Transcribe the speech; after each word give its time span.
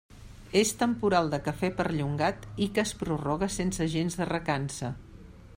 És 0.61 0.71
temporal 0.79 1.29
de 1.33 1.39
café 1.49 1.69
perllongat 1.81 2.49
i 2.67 2.71
que 2.77 2.83
es 2.87 2.97
prorroga 3.05 3.53
sense 3.61 3.91
gens 3.97 4.21
de 4.23 4.31
recança. 4.35 4.95